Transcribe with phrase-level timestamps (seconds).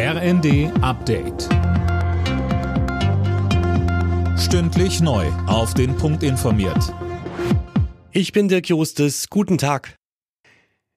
[0.00, 1.48] RND Update.
[4.38, 5.26] Stündlich neu.
[5.48, 6.94] Auf den Punkt informiert.
[8.12, 9.28] Ich bin Dirk Jostes.
[9.28, 9.96] Guten Tag.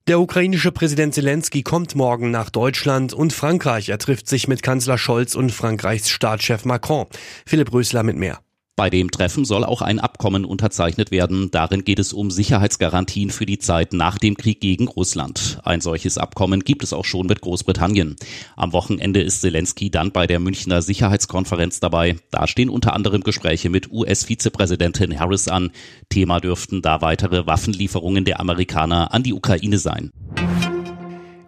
[0.06, 3.88] Der ukrainische Präsident Zelensky kommt morgen nach Deutschland und Frankreich.
[3.88, 7.08] Er trifft sich mit Kanzler Scholz und Frankreichs Staatschef Macron.
[7.44, 8.38] Philipp Rösler mit mehr.
[8.74, 11.50] Bei dem Treffen soll auch ein Abkommen unterzeichnet werden.
[11.50, 15.58] Darin geht es um Sicherheitsgarantien für die Zeit nach dem Krieg gegen Russland.
[15.62, 18.16] Ein solches Abkommen gibt es auch schon mit Großbritannien.
[18.56, 22.16] Am Wochenende ist Zelensky dann bei der Münchner Sicherheitskonferenz dabei.
[22.30, 25.70] Da stehen unter anderem Gespräche mit US-Vizepräsidentin Harris an.
[26.08, 30.12] Thema dürften da weitere Waffenlieferungen der Amerikaner an die Ukraine sein.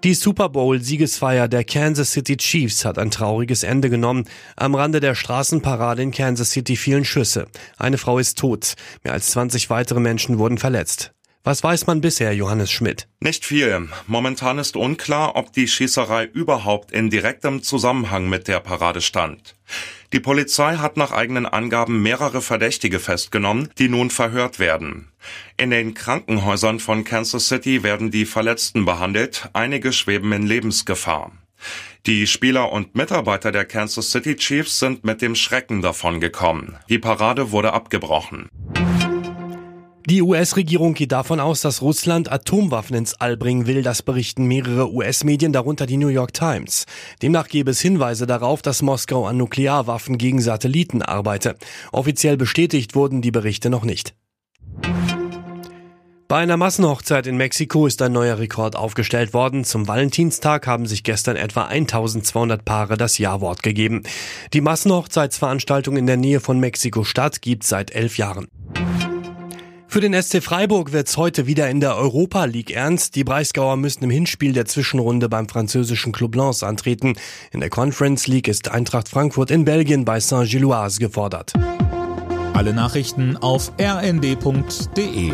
[0.04, 4.28] Die Super Bowl-Siegesfeier der Kansas City Chiefs hat ein trauriges Ende genommen.
[4.54, 7.46] Am Rande der Straßenparade in Kansas City fielen Schüsse.
[7.78, 8.74] Eine Frau ist tot.
[9.02, 11.14] Mehr als 20 weitere Menschen wurden verletzt.
[11.42, 13.08] Was weiß man bisher, Johannes Schmidt?
[13.20, 13.88] Nicht viel.
[14.06, 19.54] Momentan ist unklar, ob die Schießerei überhaupt in direktem Zusammenhang mit der Parade stand.
[20.12, 25.08] Die Polizei hat nach eigenen Angaben mehrere Verdächtige festgenommen, die nun verhört werden.
[25.56, 31.32] In den Krankenhäusern von Kansas City werden die Verletzten behandelt, einige schweben in Lebensgefahr.
[32.06, 36.76] Die Spieler und Mitarbeiter der Kansas City Chiefs sind mit dem Schrecken davongekommen.
[36.88, 38.50] Die Parade wurde abgebrochen.
[40.06, 43.82] Die US-Regierung geht davon aus, dass Russland Atomwaffen ins All bringen will.
[43.82, 46.84] Das berichten mehrere US-Medien, darunter die New York Times.
[47.22, 51.56] Demnach gäbe es Hinweise darauf, dass Moskau an Nuklearwaffen gegen Satelliten arbeite.
[51.90, 54.14] Offiziell bestätigt wurden die Berichte noch nicht.
[56.26, 59.62] Bei einer Massenhochzeit in Mexiko ist ein neuer Rekord aufgestellt worden.
[59.62, 64.04] Zum Valentinstag haben sich gestern etwa 1200 Paare das Ja-Wort gegeben.
[64.54, 68.48] Die Massenhochzeitsveranstaltung in der Nähe von Mexiko-Stadt gibt seit elf Jahren.
[69.86, 73.16] Für den SC Freiburg wird's heute wieder in der Europa League ernst.
[73.16, 77.16] Die Breisgauer müssen im Hinspiel der Zwischenrunde beim französischen Club Lens antreten.
[77.52, 81.52] In der Conference League ist Eintracht Frankfurt in Belgien bei Saint-Gilloise gefordert.
[82.54, 85.32] Alle Nachrichten auf rnd.de